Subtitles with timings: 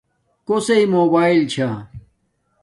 [0.47, 1.69] کوسݵ موباݵل چھا